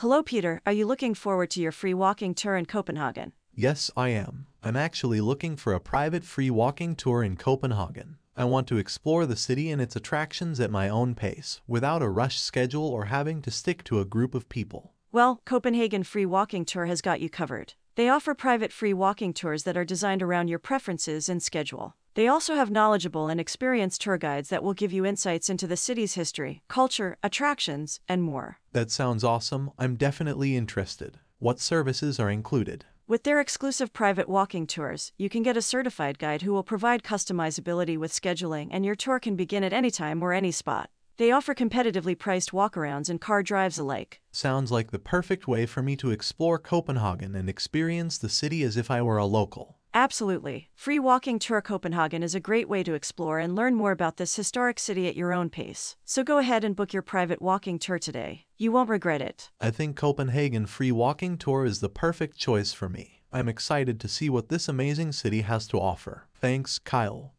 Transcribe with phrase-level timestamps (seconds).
[0.00, 0.60] Hello, Peter.
[0.66, 3.32] Are you looking forward to your free walking tour in Copenhagen?
[3.54, 4.46] Yes, I am.
[4.62, 8.18] I'm actually looking for a private free walking tour in Copenhagen.
[8.36, 12.10] I want to explore the city and its attractions at my own pace, without a
[12.10, 14.92] rush schedule or having to stick to a group of people.
[15.12, 17.72] Well, Copenhagen Free Walking Tour has got you covered.
[17.94, 21.96] They offer private free walking tours that are designed around your preferences and schedule.
[22.16, 25.76] They also have knowledgeable and experienced tour guides that will give you insights into the
[25.76, 28.56] city's history, culture, attractions, and more.
[28.72, 29.70] That sounds awesome.
[29.78, 31.18] I'm definitely interested.
[31.40, 32.86] What services are included?
[33.06, 37.02] With their exclusive private walking tours, you can get a certified guide who will provide
[37.02, 40.88] customizability with scheduling, and your tour can begin at any time or any spot.
[41.18, 44.22] They offer competitively priced walkarounds and car drives alike.
[44.32, 48.78] Sounds like the perfect way for me to explore Copenhagen and experience the city as
[48.78, 49.76] if I were a local.
[49.96, 50.68] Absolutely.
[50.74, 54.36] Free Walking Tour Copenhagen is a great way to explore and learn more about this
[54.36, 55.96] historic city at your own pace.
[56.04, 58.44] So go ahead and book your private walking tour today.
[58.58, 59.50] You won't regret it.
[59.58, 63.22] I think Copenhagen Free Walking Tour is the perfect choice for me.
[63.32, 66.28] I'm excited to see what this amazing city has to offer.
[66.34, 67.32] Thanks, Kyle.